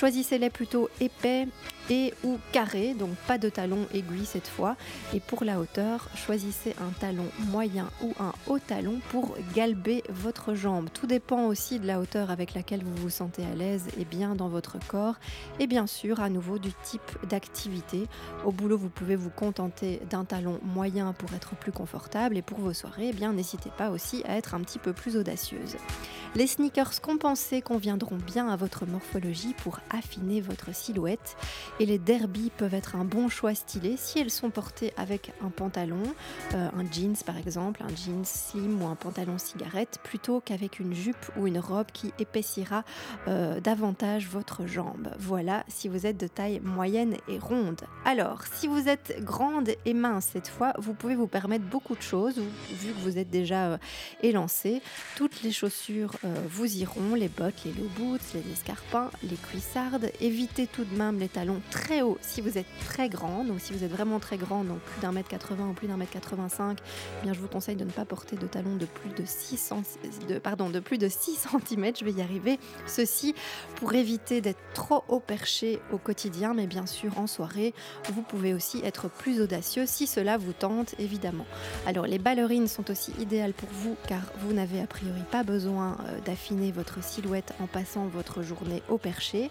Choisissez-les 0.00 0.48
plutôt 0.48 0.88
épais 0.98 1.46
et 1.90 2.14
ou 2.24 2.38
carrés, 2.52 2.94
donc 2.94 3.10
pas 3.26 3.36
de 3.36 3.50
talons 3.50 3.86
aiguilles 3.92 4.24
cette 4.24 4.46
fois. 4.48 4.76
Et 5.12 5.20
pour 5.20 5.44
la 5.44 5.60
hauteur, 5.60 6.08
choisissez 6.14 6.74
un 6.80 6.90
talon 6.98 7.26
moyen 7.50 7.90
ou 8.02 8.14
un 8.18 8.32
haut 8.46 8.60
talon 8.60 9.00
pour 9.10 9.36
galber 9.54 10.02
votre 10.08 10.54
jambe. 10.54 10.88
Tout 10.94 11.06
dépend 11.06 11.46
aussi 11.46 11.80
de 11.80 11.86
la 11.86 12.00
hauteur 12.00 12.30
avec 12.30 12.54
laquelle 12.54 12.82
vous 12.82 12.94
vous 12.96 13.10
sentez 13.10 13.44
à 13.44 13.54
l'aise 13.54 13.88
et 13.98 14.06
bien 14.06 14.34
dans 14.34 14.48
votre 14.48 14.78
corps. 14.86 15.16
Et 15.58 15.66
bien 15.66 15.86
sûr, 15.86 16.20
à 16.20 16.30
nouveau, 16.30 16.58
du 16.58 16.72
type 16.82 17.18
d'activité. 17.28 18.06
Au 18.46 18.52
boulot, 18.52 18.78
vous 18.78 18.88
pouvez 18.88 19.16
vous 19.16 19.30
contenter 19.30 20.00
d'un 20.08 20.24
talon 20.24 20.60
moyen 20.62 21.12
pour 21.12 21.30
être 21.34 21.56
plus 21.56 21.72
confortable. 21.72 22.38
Et 22.38 22.42
pour 22.42 22.60
vos 22.60 22.72
soirées, 22.72 23.08
eh 23.10 23.12
bien 23.12 23.34
n'hésitez 23.34 23.70
pas 23.76 23.90
aussi 23.90 24.22
à 24.26 24.36
être 24.36 24.54
un 24.54 24.60
petit 24.60 24.78
peu 24.78 24.94
plus 24.94 25.18
audacieuse. 25.18 25.76
Les 26.36 26.46
sneakers 26.46 27.00
compensés 27.02 27.60
conviendront 27.60 28.16
bien 28.16 28.48
à 28.48 28.54
votre 28.54 28.86
morphologie 28.86 29.54
pour 29.62 29.80
affiner 29.90 30.40
votre 30.40 30.74
silhouette 30.74 31.36
et 31.78 31.86
les 31.86 31.98
derbies 31.98 32.50
peuvent 32.56 32.74
être 32.74 32.96
un 32.96 33.04
bon 33.04 33.28
choix 33.28 33.54
stylé 33.54 33.96
si 33.96 34.18
elles 34.18 34.30
sont 34.30 34.50
portées 34.50 34.92
avec 34.96 35.32
un 35.44 35.48
pantalon, 35.48 36.02
euh, 36.54 36.68
un 36.76 36.92
jeans 36.92 37.16
par 37.24 37.36
exemple, 37.36 37.82
un 37.82 37.94
jeans 37.94 38.24
slim 38.24 38.82
ou 38.82 38.86
un 38.86 38.94
pantalon 38.94 39.38
cigarette 39.38 39.98
plutôt 40.02 40.40
qu'avec 40.40 40.80
une 40.80 40.94
jupe 40.94 41.30
ou 41.36 41.46
une 41.46 41.58
robe 41.58 41.88
qui 41.92 42.12
épaissira 42.18 42.84
euh, 43.28 43.60
davantage 43.60 44.28
votre 44.28 44.66
jambe. 44.66 45.10
Voilà 45.18 45.64
si 45.68 45.88
vous 45.88 46.06
êtes 46.06 46.16
de 46.16 46.26
taille 46.26 46.60
moyenne 46.60 47.16
et 47.28 47.38
ronde. 47.38 47.80
Alors, 48.04 48.44
si 48.52 48.66
vous 48.66 48.88
êtes 48.88 49.22
grande 49.24 49.70
et 49.84 49.94
mince 49.94 50.28
cette 50.32 50.48
fois, 50.48 50.72
vous 50.78 50.94
pouvez 50.94 51.14
vous 51.14 51.26
permettre 51.26 51.64
beaucoup 51.64 51.96
de 51.96 52.02
choses 52.02 52.38
vu 52.70 52.92
que 52.92 53.00
vous 53.00 53.18
êtes 53.18 53.30
déjà 53.30 53.72
euh, 53.72 53.78
élancé. 54.22 54.82
Toutes 55.16 55.42
les 55.42 55.52
chaussures 55.52 56.12
euh, 56.24 56.34
vous 56.48 56.76
iront, 56.76 57.14
les 57.14 57.28
bottes, 57.28 57.64
les 57.64 57.72
low 57.72 57.88
boots, 57.96 58.34
les 58.34 58.52
escarpins, 58.52 59.10
les 59.22 59.36
Évitez 60.20 60.66
tout 60.66 60.84
de 60.84 60.94
même 60.96 61.18
les 61.18 61.28
talons 61.28 61.60
très 61.70 62.02
hauts 62.02 62.18
si 62.20 62.40
vous 62.40 62.58
êtes 62.58 62.66
très 62.86 63.08
grand. 63.08 63.44
Donc 63.44 63.60
si 63.60 63.72
vous 63.72 63.84
êtes 63.84 63.90
vraiment 63.90 64.18
très 64.18 64.36
grand, 64.36 64.64
donc 64.64 64.78
plus 64.80 65.00
d'un 65.00 65.12
mètre 65.12 65.28
80 65.28 65.68
ou 65.70 65.72
plus 65.72 65.88
d'un 65.88 65.96
mètre 65.96 66.12
85, 66.12 66.78
eh 66.80 67.24
bien 67.24 67.32
je 67.32 67.40
vous 67.40 67.48
conseille 67.48 67.76
de 67.76 67.84
ne 67.84 67.90
pas 67.90 68.04
porter 68.04 68.36
de 68.36 68.46
talons 68.46 68.76
de 68.76 68.86
plus 68.86 69.10
de 69.10 69.24
6 69.24 69.72
de, 70.28 70.38
pardon, 70.38 70.70
de 70.70 70.80
plus 70.80 70.98
de 70.98 71.08
6 71.08 71.46
cm, 71.66 71.92
je 71.98 72.04
vais 72.04 72.12
y 72.12 72.22
arriver. 72.22 72.58
Ceci 72.86 73.34
pour 73.76 73.94
éviter 73.94 74.40
d'être 74.40 74.60
trop 74.74 75.04
haut 75.08 75.20
perché 75.20 75.80
au 75.92 75.98
quotidien, 75.98 76.54
mais 76.54 76.66
bien 76.66 76.86
sûr 76.86 77.18
en 77.18 77.26
soirée, 77.26 77.74
vous 78.12 78.22
pouvez 78.22 78.54
aussi 78.54 78.80
être 78.84 79.08
plus 79.08 79.40
audacieux 79.40 79.84
si 79.86 80.06
cela 80.06 80.36
vous 80.36 80.52
tente 80.52 80.94
évidemment. 80.98 81.46
Alors 81.86 82.06
les 82.06 82.18
ballerines 82.18 82.68
sont 82.68 82.90
aussi 82.90 83.12
idéales 83.18 83.54
pour 83.54 83.68
vous 83.70 83.96
car 84.08 84.20
vous 84.40 84.52
n'avez 84.52 84.80
a 84.80 84.86
priori 84.86 85.22
pas 85.30 85.42
besoin 85.42 85.96
euh, 86.04 86.18
d'affiner 86.24 86.72
votre 86.72 87.02
silhouette 87.02 87.54
en 87.60 87.66
passant 87.66 88.06
votre 88.06 88.42
journée 88.42 88.82
au 88.88 88.98
perché. 88.98 89.50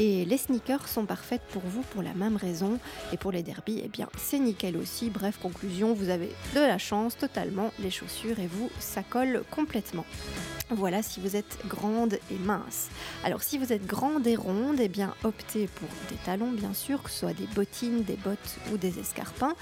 Et 0.00 0.24
les 0.24 0.38
sneakers 0.38 0.88
sont 0.88 1.06
parfaites 1.06 1.42
pour 1.52 1.62
vous 1.62 1.82
pour 1.82 2.02
la 2.02 2.14
même 2.14 2.36
raison. 2.36 2.78
Et 3.12 3.16
pour 3.16 3.30
les 3.30 3.42
derbies, 3.42 3.80
eh 3.84 3.88
bien 3.88 4.08
c'est 4.18 4.38
nickel 4.38 4.76
aussi. 4.76 5.10
Bref, 5.10 5.38
conclusion, 5.40 5.94
vous 5.94 6.08
avez 6.08 6.30
de 6.54 6.60
la 6.60 6.78
chance 6.78 7.16
totalement. 7.16 7.72
Les 7.80 7.90
chaussures 7.90 8.40
et 8.40 8.48
vous, 8.48 8.70
ça 8.80 9.02
colle 9.02 9.44
complètement. 9.50 10.04
Voilà 10.70 11.02
si 11.02 11.20
vous 11.20 11.36
êtes 11.36 11.58
grande 11.68 12.14
et 12.30 12.38
mince. 12.38 12.88
Alors 13.22 13.42
si 13.42 13.58
vous 13.58 13.72
êtes 13.72 13.86
grande 13.86 14.26
et 14.26 14.34
ronde, 14.34 14.78
eh 14.80 14.88
bien 14.88 15.14
optez 15.22 15.66
pour 15.66 15.88
des 16.08 16.16
talons 16.24 16.50
bien 16.50 16.72
sûr, 16.72 17.02
que 17.02 17.10
ce 17.10 17.18
soit 17.18 17.34
des 17.34 17.46
bottines, 17.54 18.02
des 18.02 18.16
bottes 18.16 18.56
ou 18.72 18.78
des 18.78 18.98
escarpins, 18.98 19.54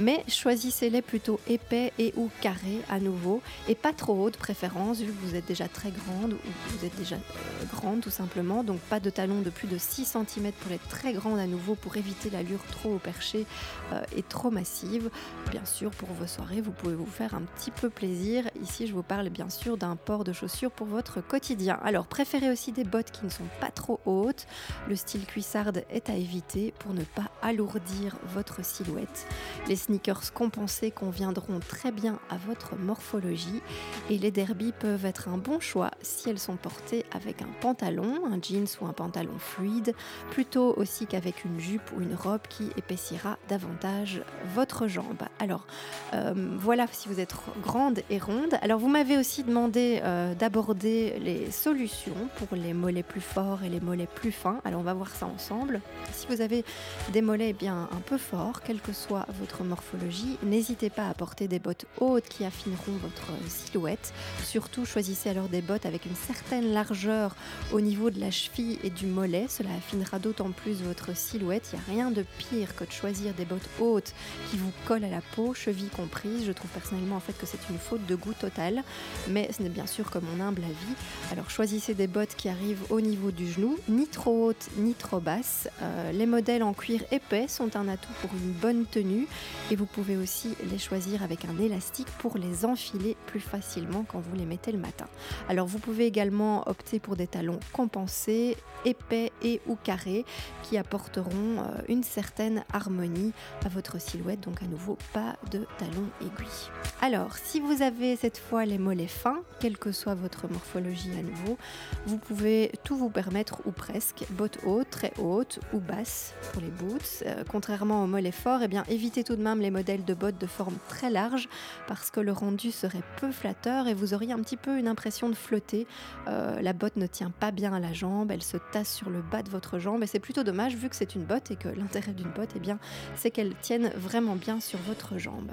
mais 0.00 0.24
choisissez-les 0.26 1.00
plutôt 1.00 1.38
épais 1.46 1.92
et 2.00 2.12
ou 2.16 2.28
carrés 2.40 2.80
à 2.90 2.98
nouveau 2.98 3.40
et 3.68 3.76
pas 3.76 3.92
trop 3.92 4.24
hauts 4.24 4.30
de 4.30 4.36
préférence 4.36 4.98
vu 4.98 5.12
que 5.12 5.26
vous 5.26 5.36
êtes 5.36 5.46
déjà 5.46 5.68
très 5.68 5.92
grande 5.92 6.32
ou 6.32 6.50
vous 6.70 6.84
êtes 6.84 6.96
déjà 6.96 7.16
euh, 7.16 7.64
grande 7.72 8.00
tout 8.00 8.10
simplement. 8.10 8.64
Donc 8.64 8.80
pas 8.80 8.98
de 8.98 9.10
talons 9.10 9.37
de 9.42 9.50
plus 9.50 9.68
de 9.68 9.78
6 9.78 10.04
cm 10.04 10.52
pour 10.52 10.72
être 10.72 10.86
très 10.88 11.12
grande 11.12 11.38
à 11.38 11.46
nouveau 11.46 11.74
pour 11.74 11.96
éviter 11.96 12.30
l'allure 12.30 12.60
trop 12.70 12.94
au 12.94 12.98
perché 12.98 13.46
euh, 13.92 14.02
et 14.16 14.22
trop 14.22 14.50
massive. 14.50 15.10
Bien 15.50 15.64
sûr 15.64 15.90
pour 15.90 16.08
vos 16.10 16.26
soirées, 16.26 16.60
vous 16.60 16.72
pouvez 16.72 16.94
vous 16.94 17.06
faire 17.06 17.34
un 17.34 17.42
petit 17.42 17.70
peu 17.70 17.90
plaisir. 17.90 18.44
Ici 18.62 18.86
je 18.86 18.94
vous 18.94 19.02
parle 19.02 19.28
bien 19.28 19.50
sûr 19.50 19.76
d'un 19.76 19.96
port 19.96 20.24
de 20.24 20.32
chaussures 20.32 20.70
pour 20.70 20.86
votre 20.86 21.20
quotidien. 21.20 21.78
Alors 21.82 22.06
préférez 22.06 22.50
aussi 22.50 22.72
des 22.72 22.84
bottes 22.84 23.10
qui 23.10 23.24
ne 23.24 23.30
sont 23.30 23.48
pas 23.60 23.70
trop 23.70 24.00
hautes. 24.06 24.46
Le 24.88 24.96
style 24.96 25.26
cuissarde 25.26 25.84
est 25.90 26.10
à 26.10 26.14
éviter 26.14 26.72
pour 26.78 26.94
ne 26.94 27.02
pas 27.02 27.30
alourdir 27.42 28.16
votre 28.34 28.64
silhouette. 28.64 29.26
Les 29.68 29.76
sneakers 29.76 30.32
compensés 30.32 30.90
conviendront 30.90 31.60
très 31.60 31.92
bien 31.92 32.18
à 32.30 32.36
votre 32.36 32.76
morphologie 32.76 33.62
et 34.10 34.18
les 34.18 34.30
derbies 34.30 34.72
peuvent 34.72 35.04
être 35.04 35.28
un 35.28 35.38
bon 35.38 35.60
choix 35.60 35.90
si 36.02 36.30
elles 36.30 36.38
sont 36.38 36.56
portées 36.56 37.04
avec 37.12 37.42
un 37.42 37.48
pantalon, 37.60 38.26
un 38.26 38.40
jeans 38.40 38.66
ou 38.80 38.86
un 38.86 38.92
pantalon 38.92 39.27
fluide, 39.38 39.94
plutôt 40.30 40.74
aussi 40.76 41.06
qu'avec 41.06 41.44
une 41.44 41.60
jupe 41.60 41.92
ou 41.96 42.00
une 42.00 42.14
robe 42.14 42.42
qui 42.48 42.70
épaissira 42.76 43.38
davantage 43.48 44.22
votre 44.54 44.86
jambe. 44.86 45.22
Alors 45.38 45.66
euh, 46.14 46.56
voilà 46.58 46.86
si 46.90 47.08
vous 47.08 47.20
êtes 47.20 47.34
grande 47.62 48.00
et 48.10 48.18
ronde. 48.18 48.54
Alors 48.62 48.78
vous 48.78 48.88
m'avez 48.88 49.16
aussi 49.16 49.42
demandé 49.42 50.00
euh, 50.02 50.34
d'aborder 50.34 51.18
les 51.20 51.50
solutions 51.50 52.28
pour 52.36 52.56
les 52.56 52.72
mollets 52.72 53.02
plus 53.02 53.20
forts 53.20 53.62
et 53.62 53.68
les 53.68 53.80
mollets 53.80 54.06
plus 54.06 54.32
fins. 54.32 54.60
Alors 54.64 54.80
on 54.80 54.84
va 54.84 54.94
voir 54.94 55.10
ça 55.10 55.26
ensemble. 55.26 55.80
Si 56.12 56.26
vous 56.28 56.40
avez 56.40 56.64
des 57.12 57.22
mollets 57.22 57.52
bien 57.52 57.88
un 57.92 58.00
peu 58.06 58.18
forts, 58.18 58.62
quelle 58.62 58.80
que 58.80 58.92
soit 58.92 59.26
votre 59.40 59.64
morphologie, 59.64 60.38
n'hésitez 60.42 60.90
pas 60.90 61.08
à 61.08 61.14
porter 61.14 61.48
des 61.48 61.58
bottes 61.58 61.86
hautes 62.00 62.28
qui 62.28 62.44
affineront 62.44 62.92
votre 63.02 63.28
silhouette. 63.48 64.12
Surtout 64.42 64.84
choisissez 64.84 65.30
alors 65.30 65.48
des 65.48 65.62
bottes 65.62 65.86
avec 65.86 66.06
une 66.06 66.14
certaine 66.14 66.72
largeur 66.72 67.36
au 67.72 67.80
niveau 67.80 68.10
de 68.10 68.20
la 68.20 68.30
cheville 68.30 68.78
et 68.82 68.90
du 68.90 69.06
Cela 69.26 69.70
affinera 69.76 70.20
d'autant 70.20 70.52
plus 70.52 70.80
votre 70.82 71.16
silhouette. 71.16 71.70
Il 71.72 71.76
n'y 71.76 71.82
a 71.82 72.02
rien 72.02 72.10
de 72.12 72.24
pire 72.38 72.76
que 72.76 72.84
de 72.84 72.92
choisir 72.92 73.34
des 73.34 73.44
bottes 73.44 73.68
hautes 73.80 74.14
qui 74.48 74.56
vous 74.56 74.70
collent 74.86 75.02
à 75.02 75.10
la 75.10 75.20
peau, 75.20 75.54
chevilles 75.54 75.88
comprises. 75.88 76.44
Je 76.46 76.52
trouve 76.52 76.70
personnellement 76.70 77.16
en 77.16 77.20
fait 77.20 77.36
que 77.36 77.44
c'est 77.44 77.58
une 77.68 77.78
faute 77.78 78.06
de 78.06 78.14
goût 78.14 78.32
total, 78.32 78.84
mais 79.28 79.50
ce 79.52 79.64
n'est 79.64 79.70
bien 79.70 79.86
sûr 79.86 80.12
que 80.12 80.18
mon 80.18 80.40
humble 80.40 80.62
avis. 80.62 80.94
Alors 81.32 81.50
choisissez 81.50 81.94
des 81.94 82.06
bottes 82.06 82.36
qui 82.36 82.48
arrivent 82.48 82.84
au 82.90 83.00
niveau 83.00 83.32
du 83.32 83.50
genou, 83.50 83.76
ni 83.88 84.06
trop 84.06 84.46
hautes 84.46 84.68
ni 84.76 84.94
trop 84.94 85.18
basses. 85.18 85.68
Euh, 85.82 86.12
les 86.12 86.26
modèles 86.26 86.62
en 86.62 86.72
cuir 86.72 87.02
épais 87.10 87.48
sont 87.48 87.74
un 87.76 87.88
atout 87.88 88.12
pour 88.20 88.30
une 88.34 88.52
bonne 88.52 88.86
tenue 88.86 89.26
et 89.72 89.76
vous 89.76 89.86
pouvez 89.86 90.16
aussi 90.16 90.54
les 90.70 90.78
choisir 90.78 91.24
avec 91.24 91.44
un 91.44 91.58
élastique 91.60 92.08
pour 92.18 92.38
les 92.38 92.64
enfiler 92.64 93.16
plus 93.26 93.40
facilement 93.40 94.04
quand 94.06 94.20
vous 94.20 94.36
les 94.36 94.46
mettez 94.46 94.70
le 94.70 94.78
matin. 94.78 95.06
Alors 95.48 95.66
vous 95.66 95.80
pouvez 95.80 96.06
également 96.06 96.68
opter 96.68 97.00
pour 97.00 97.16
des 97.16 97.26
talons 97.26 97.58
compensés, 97.72 98.56
épais 98.84 99.07
et 99.42 99.60
ou 99.66 99.76
carrés 99.76 100.24
qui 100.62 100.78
apporteront 100.78 101.58
euh, 101.58 101.82
une 101.88 102.02
certaine 102.02 102.64
harmonie 102.72 103.32
à 103.64 103.68
votre 103.68 104.00
silhouette. 104.00 104.40
Donc 104.40 104.62
à 104.62 104.66
nouveau 104.66 104.98
pas 105.12 105.36
de 105.50 105.66
talons 105.78 106.08
aiguilles. 106.20 106.70
Alors 107.00 107.36
si 107.36 107.60
vous 107.60 107.82
avez 107.82 108.16
cette 108.16 108.38
fois 108.38 108.64
les 108.64 108.78
mollets 108.78 109.06
fins, 109.06 109.40
quelle 109.60 109.78
que 109.78 109.92
soit 109.92 110.14
votre 110.14 110.48
morphologie 110.48 111.12
à 111.18 111.22
nouveau, 111.22 111.58
vous 112.06 112.18
pouvez 112.18 112.72
tout 112.84 112.96
vous 112.96 113.10
permettre 113.10 113.60
ou 113.66 113.70
presque, 113.70 114.24
bottes 114.30 114.58
hautes, 114.64 114.90
très 114.90 115.12
hautes 115.18 115.60
ou 115.72 115.78
basses 115.78 116.34
pour 116.52 116.62
les 116.62 116.68
boots. 116.68 117.22
Euh, 117.26 117.44
contrairement 117.48 118.02
aux 118.02 118.06
mollets 118.06 118.32
forts, 118.32 118.60
eh 118.62 118.68
bien 118.68 118.84
évitez 118.88 119.24
tout 119.24 119.36
de 119.36 119.42
même 119.42 119.60
les 119.60 119.70
modèles 119.70 120.04
de 120.04 120.14
bottes 120.14 120.38
de 120.38 120.46
forme 120.46 120.76
très 120.88 121.10
large 121.10 121.48
parce 121.86 122.10
que 122.10 122.20
le 122.20 122.32
rendu 122.32 122.70
serait 122.70 123.02
peu 123.20 123.30
flatteur 123.30 123.88
et 123.88 123.94
vous 123.94 124.14
auriez 124.14 124.32
un 124.32 124.40
petit 124.40 124.56
peu 124.56 124.78
une 124.78 124.88
impression 124.88 125.28
de 125.28 125.34
flotter. 125.34 125.86
Euh, 126.26 126.60
la 126.60 126.72
botte 126.72 126.96
ne 126.96 127.06
tient 127.06 127.30
pas 127.30 127.50
bien 127.50 127.72
à 127.72 127.80
la 127.80 127.92
jambe, 127.92 128.30
elle 128.30 128.42
se 128.42 128.56
tasse 128.72 128.97
sur 128.98 129.10
le 129.10 129.22
bas 129.22 129.44
de 129.44 129.48
votre 129.48 129.78
jambe 129.78 130.02
et 130.02 130.08
c'est 130.08 130.18
plutôt 130.18 130.42
dommage 130.42 130.74
vu 130.74 130.88
que 130.88 130.96
c'est 130.96 131.14
une 131.14 131.24
botte 131.24 131.52
et 131.52 131.56
que 131.56 131.68
l'intérêt 131.68 132.12
d'une 132.12 132.30
botte, 132.30 132.50
eh 132.56 132.58
bien, 132.58 132.80
c'est 133.14 133.30
qu'elle 133.30 133.54
tienne 133.54 133.92
vraiment 133.94 134.34
bien 134.34 134.60
sur 134.60 134.80
votre 134.80 135.18
jambe. 135.18 135.52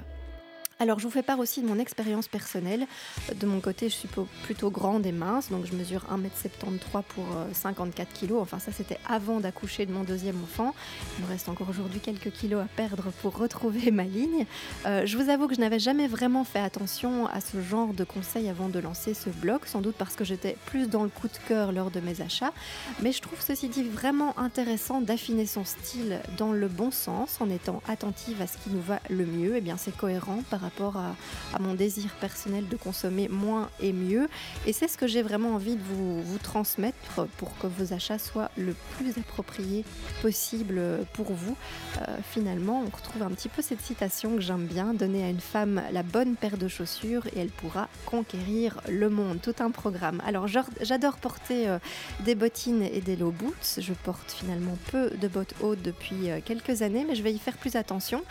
Alors, 0.78 0.98
je 0.98 1.04
vous 1.04 1.10
fais 1.10 1.22
part 1.22 1.38
aussi 1.38 1.62
de 1.62 1.66
mon 1.66 1.78
expérience 1.78 2.28
personnelle. 2.28 2.86
De 3.34 3.46
mon 3.46 3.60
côté, 3.60 3.88
je 3.88 3.94
suis 3.94 4.10
plutôt 4.42 4.70
grande 4.70 5.06
et 5.06 5.12
mince, 5.12 5.50
donc 5.50 5.64
je 5.64 5.72
mesure 5.74 6.04
1m73 6.10 7.02
pour 7.08 7.24
54 7.54 8.06
euh, 8.06 8.26
kg. 8.26 8.32
Enfin, 8.34 8.58
ça, 8.58 8.72
c'était 8.72 8.98
avant 9.08 9.40
d'accoucher 9.40 9.86
de 9.86 9.92
mon 9.92 10.04
deuxième 10.04 10.36
enfant. 10.42 10.74
Il 11.18 11.24
me 11.24 11.30
reste 11.30 11.48
encore 11.48 11.70
aujourd'hui 11.70 12.00
quelques 12.00 12.30
kilos 12.30 12.62
à 12.62 12.68
perdre 12.76 13.04
pour 13.22 13.38
retrouver 13.38 13.90
ma 13.90 14.04
ligne. 14.04 14.44
Euh, 14.84 15.06
je 15.06 15.16
vous 15.16 15.30
avoue 15.30 15.48
que 15.48 15.54
je 15.54 15.60
n'avais 15.60 15.78
jamais 15.78 16.08
vraiment 16.08 16.44
fait 16.44 16.60
attention 16.60 17.26
à 17.28 17.40
ce 17.40 17.58
genre 17.62 17.94
de 17.94 18.04
conseils 18.04 18.50
avant 18.50 18.68
de 18.68 18.78
lancer 18.78 19.14
ce 19.14 19.30
blog, 19.30 19.60
sans 19.64 19.80
doute 19.80 19.96
parce 19.96 20.14
que 20.14 20.24
j'étais 20.24 20.58
plus 20.66 20.90
dans 20.90 21.04
le 21.04 21.08
coup 21.08 21.28
de 21.28 21.38
cœur 21.48 21.72
lors 21.72 21.90
de 21.90 22.00
mes 22.00 22.20
achats. 22.20 22.52
Mais 23.00 23.12
je 23.12 23.22
trouve 23.22 23.40
ceci 23.40 23.70
dit 23.70 23.82
vraiment 23.82 24.38
intéressant 24.38 25.00
d'affiner 25.00 25.46
son 25.46 25.64
style 25.64 26.20
dans 26.36 26.52
le 26.52 26.68
bon 26.68 26.90
sens 26.90 27.40
en 27.40 27.48
étant 27.48 27.82
attentive 27.88 28.42
à 28.42 28.46
ce 28.46 28.58
qui 28.58 28.68
nous 28.68 28.82
va 28.82 29.00
le 29.08 29.24
mieux. 29.24 29.54
Et 29.54 29.58
eh 29.58 29.60
bien, 29.62 29.78
c'est 29.78 29.96
cohérent 29.96 30.42
par 30.50 30.65
rapport 30.66 30.96
à, 30.96 31.14
mon 31.58 31.74
désir 31.74 32.10
personnel 32.20 32.68
de 32.68 32.76
consommer 32.76 33.28
moins 33.28 33.70
et 33.80 33.92
mieux. 33.92 34.28
Et 34.66 34.72
c'est 34.72 34.88
ce 34.88 34.98
que 34.98 35.06
j'ai 35.06 35.22
vraiment 35.22 35.54
envie 35.54 35.76
de 35.76 35.82
vous, 35.82 36.38
transmettre 36.42 37.26
pour 37.38 37.56
que 37.58 37.66
vos 37.66 37.92
achats 37.92 38.18
soient 38.18 38.50
le 38.56 38.74
plus 38.96 39.18
appropriés 39.18 39.84
possible 40.22 40.80
pour 41.14 41.32
vous. 41.32 41.56
Euh, 41.96 42.16
finalement, 42.30 42.82
on 42.86 42.94
retrouve 42.94 43.22
un 43.22 43.30
petit 43.30 43.48
peu 43.48 43.62
cette 43.62 43.80
citation 43.80 44.36
que 44.36 44.42
j'aime 44.42 44.66
bien, 44.66 44.94
donner 44.94 45.24
à 45.24 45.28
une 45.28 45.40
femme 45.40 45.82
la 45.92 46.02
bonne 46.02 46.36
paire 46.36 46.58
de 46.58 46.68
chaussures 46.68 47.26
et 47.28 47.40
elle 47.40 47.48
pourra 47.48 47.88
conquérir 48.04 48.80
le 48.88 49.08
monde. 49.08 49.40
Tout 49.42 49.54
un 49.60 49.70
programme. 49.70 50.22
Alors 50.26 50.46
j'adore 50.46 51.16
porter 51.16 51.68
euh, 51.68 51.78
des 52.24 52.34
bottines 52.34 52.82
et 52.82 53.00
des 53.00 53.16
low 53.16 53.30
boots. 53.30 53.78
Je 53.78 53.92
porte 53.92 54.32
finalement 54.32 54.76
peu 54.90 55.10
de 55.10 55.28
bottes 55.28 55.54
hautes 55.60 55.82
depuis 55.82 56.30
euh, 56.30 56.40
quelques 56.44 56.82
années, 56.82 57.04
mais 57.08 57.14
je 57.14 57.22
vais 57.22 57.32
y 57.32 57.38
faire 57.38 57.56
plus 57.56 57.76
attention. 57.76 58.22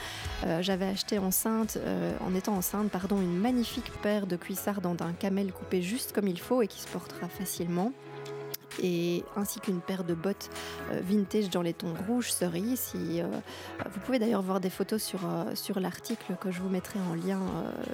J'avais 0.62 0.86
acheté 0.86 1.18
enceinte 1.18 1.78
en 2.26 2.34
étant 2.34 2.56
enceinte, 2.56 2.90
pardon, 2.90 3.22
une 3.22 3.38
magnifique 3.38 3.92
paire 4.02 4.26
de 4.26 4.36
cuissards 4.36 4.82
dans 4.82 4.96
d'un 4.96 5.14
camel 5.14 5.54
coupé 5.54 5.82
juste 5.82 6.12
comme 6.12 6.28
il 6.28 6.40
faut 6.40 6.62
et 6.62 6.68
qui 6.68 6.82
se 6.82 6.88
portera 6.88 7.28
facilement 7.28 7.92
et 8.82 9.24
ainsi 9.36 9.60
qu'une 9.60 9.82
paire 9.82 10.04
de 10.04 10.14
bottes 10.14 10.50
euh, 10.92 11.00
vintage 11.04 11.50
dans 11.50 11.62
les 11.62 11.74
tons 11.74 11.94
rouge 12.08 12.32
cerise. 12.32 12.80
Si, 12.80 13.22
euh, 13.22 13.28
vous 13.92 14.00
pouvez 14.02 14.20
d'ailleurs 14.20 14.42
voir 14.42 14.60
des 14.60 14.70
photos 14.70 15.02
sur, 15.02 15.20
euh, 15.26 15.56
sur 15.56 15.80
l'article 15.80 16.36
que 16.40 16.52
je 16.52 16.62
vous 16.62 16.70
mettrai 16.70 17.00
en 17.00 17.16
lien 17.16 17.40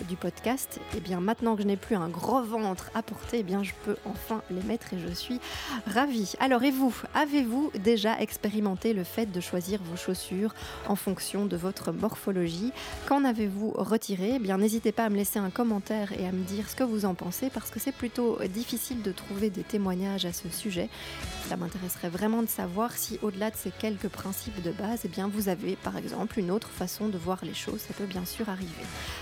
du 0.07 0.15
podcast. 0.15 0.79
Et 0.93 0.97
eh 0.97 0.99
bien 0.99 1.19
maintenant 1.19 1.55
que 1.55 1.61
je 1.61 1.67
n'ai 1.67 1.77
plus 1.77 1.95
un 1.95 2.09
gros 2.09 2.41
ventre 2.41 2.89
à 2.93 3.03
porter, 3.03 3.39
eh 3.39 3.43
bien 3.43 3.63
je 3.63 3.73
peux 3.85 3.95
enfin 4.05 4.41
les 4.49 4.61
mettre 4.63 4.93
et 4.93 4.99
je 4.99 5.13
suis 5.13 5.39
ravie. 5.87 6.33
Alors 6.39 6.63
et 6.63 6.71
vous, 6.71 6.93
avez-vous 7.13 7.71
déjà 7.79 8.19
expérimenté 8.19 8.93
le 8.93 9.03
fait 9.03 9.31
de 9.31 9.39
choisir 9.39 9.79
vos 9.83 9.95
chaussures 9.95 10.53
en 10.87 10.95
fonction 10.95 11.45
de 11.45 11.57
votre 11.57 11.91
morphologie? 11.91 12.71
Qu'en 13.07 13.23
avez-vous 13.23 13.71
retiré? 13.71 14.33
Eh 14.35 14.39
bien 14.39 14.57
n'hésitez 14.57 14.91
pas 14.91 15.05
à 15.05 15.09
me 15.09 15.15
laisser 15.15 15.39
un 15.39 15.49
commentaire 15.49 16.11
et 16.13 16.27
à 16.27 16.31
me 16.31 16.43
dire 16.43 16.69
ce 16.69 16.75
que 16.75 16.83
vous 16.83 17.05
en 17.05 17.13
pensez 17.13 17.49
parce 17.49 17.69
que 17.69 17.79
c'est 17.79 17.91
plutôt 17.91 18.39
difficile 18.53 19.01
de 19.01 19.11
trouver 19.11 19.49
des 19.49 19.63
témoignages 19.63 20.25
à 20.25 20.33
ce 20.33 20.49
sujet 20.49 20.70
ça 21.47 21.57
m'intéresserait 21.57 22.09
vraiment 22.09 22.41
de 22.41 22.47
savoir 22.47 22.93
si 22.93 23.19
au-delà 23.21 23.51
de 23.51 23.55
ces 23.55 23.71
quelques 23.71 24.07
principes 24.07 24.61
de 24.61 24.71
base, 24.71 25.01
eh 25.03 25.07
bien, 25.07 25.27
vous 25.27 25.49
avez 25.49 25.75
par 25.75 25.97
exemple 25.97 26.39
une 26.39 26.51
autre 26.51 26.69
façon 26.69 27.09
de 27.09 27.17
voir 27.17 27.39
les 27.43 27.53
choses. 27.53 27.81
Ça 27.81 27.93
peut 27.93 28.05
bien 28.05 28.25
sûr 28.25 28.49
arriver. 28.49 28.71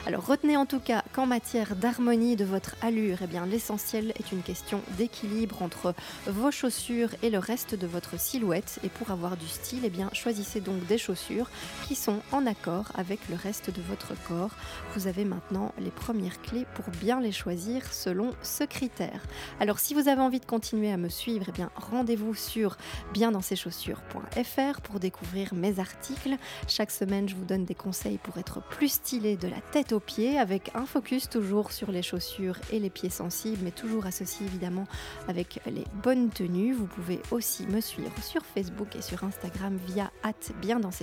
Alors 0.06 0.25
retenez 0.25 0.58
en 0.58 0.65
tout 0.65 0.79
cas 0.79 1.03
qu'en 1.13 1.25
matière 1.25 1.75
d'harmonie 1.75 2.36
de 2.36 2.46
votre 2.46 2.75
allure, 2.82 3.18
eh 3.24 3.50
l'essentiel 3.50 4.13
est 4.20 4.32
une 4.32 4.41
question 4.41 4.82
d'équilibre 4.98 5.62
entre 5.62 5.96
vos 6.27 6.51
chaussures 6.51 7.10
et 7.24 7.29
le 7.29 7.39
reste 7.39 7.75
de 7.75 7.88
votre 7.88 8.20
silhouette. 8.20 8.79
Et 8.84 8.89
pour 8.89 9.12
avoir 9.12 9.38
du 9.38 9.48
style, 9.48 9.82
eh 9.84 9.89
bien, 9.89 10.10
choisissez 10.13 10.62
donc 10.62 10.86
des 10.88 10.98
chaussures 10.98 11.50
qui 11.88 11.96
sont 11.96 12.20
en 12.32 12.46
accord 12.46 12.91
avec 12.96 13.20
le 13.29 13.36
reste 13.36 13.70
de 13.70 13.82
votre 13.82 14.13
corps. 14.27 14.51
Vous 14.96 15.08
avez 15.08 15.25
maintenant 15.25 15.74
les 15.79 15.91
premières 15.91 16.41
clés 16.41 16.65
pour 16.75 16.86
bien 16.89 17.22
les 17.22 17.32
choisir 17.32 17.91
selon 17.94 18.32
ce 18.44 18.63
critère. 18.63 19.22
Alors 19.60 19.79
si 19.79 19.94
vous 19.94 20.08
avez 20.08 20.22
envie 20.22 20.39
de 20.39 20.46
continuer 20.46 20.91
à 20.91 20.98
me 20.98 21.10
suivre, 21.10 21.38
eh 21.48 21.63
rendez-vous 21.75 22.34
sur 22.34 22.77
biendansceschaussures.fr 23.13 24.81
pour 24.81 25.00
découvrir 25.00 25.53
mes 25.53 25.79
articles. 25.79 26.36
Chaque 26.67 26.91
semaine, 26.91 27.27
je 27.29 27.36
vous 27.36 27.46
donne 27.46 27.65
des 27.65 27.75
conseils 27.75 28.17
pour 28.17 28.38
être 28.38 28.62
plus 28.62 28.89
stylé 28.93 29.38
de 29.38 29.48
la 29.48 29.62
tête 29.72 29.91
aux 29.93 30.00
pieds 30.00 30.38
avec 30.38 30.72
un 30.75 30.86
focus 30.86 31.29
toujours 31.29 31.72
sur 31.72 31.91
les 31.91 32.01
chaussures 32.01 32.58
et 32.72 32.79
les 32.79 32.89
pieds 32.89 33.10
sensibles, 33.10 33.60
mais 33.63 33.72
toujours 33.72 34.05
associé 34.05 34.46
évidemment 34.46 34.88
avec 35.27 35.62
les 35.65 35.86
bonnes 36.03 36.29
tenues. 36.29 36.74
Vous 36.74 36.88
pouvez 36.88 37.22
aussi 37.31 37.65
me 37.67 37.81
suivre 37.81 38.12
sur 38.24 38.46
Facebook 38.46 38.96
et 38.96 39.01
sur 39.01 39.24
Instagram 39.24 39.77
via 39.88 40.12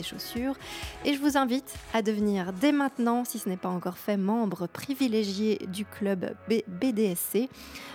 chaussures. 0.03 0.55
Et 1.05 1.15
je 1.15 1.21
vous 1.21 1.37
invite 1.37 1.75
à 1.95 2.03
devenir 2.03 2.53
dès 2.53 2.73
maintenant, 2.73 3.25
si 3.25 3.39
ce 3.39 3.49
n'est 3.49 3.57
pas 3.57 3.69
encore 3.69 3.99
fait, 3.99 4.17
membre 4.17 4.67
privilégié 4.67 5.61
du 5.69 5.85
club 5.85 6.35
BDSC. 6.49 7.49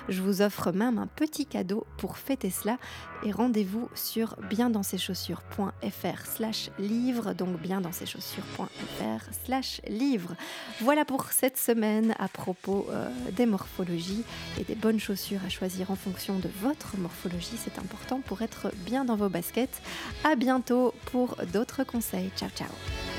Je 0.09 0.21
vous 0.21 0.41
offre 0.41 0.71
même 0.71 0.97
un 0.97 1.07
petit 1.07 1.45
cadeau 1.45 1.85
pour 1.97 2.17
fêtez 2.31 2.49
cela 2.49 2.77
et 3.23 3.31
rendez-vous 3.33 3.89
sur 3.93 4.37
biendansceschaussures.fr 4.49 6.25
slash 6.25 6.69
livre, 6.79 7.33
donc 7.33 7.59
biendansceschaussures.fr 7.59 9.33
slash 9.45 9.81
livre. 9.89 10.35
Voilà 10.79 11.03
pour 11.03 11.25
cette 11.33 11.57
semaine 11.57 12.15
à 12.19 12.29
propos 12.29 12.87
euh, 12.89 13.09
des 13.33 13.45
morphologies 13.45 14.23
et 14.57 14.63
des 14.63 14.75
bonnes 14.75 14.99
chaussures 14.99 15.41
à 15.45 15.49
choisir 15.49 15.91
en 15.91 15.95
fonction 15.97 16.39
de 16.39 16.49
votre 16.61 16.95
morphologie. 16.97 17.57
C'est 17.57 17.79
important 17.79 18.21
pour 18.21 18.41
être 18.41 18.71
bien 18.85 19.03
dans 19.03 19.17
vos 19.17 19.27
baskets. 19.27 19.81
À 20.23 20.37
bientôt 20.37 20.93
pour 21.11 21.35
d'autres 21.51 21.83
conseils. 21.83 22.31
Ciao 22.37 22.49
ciao 22.55 23.10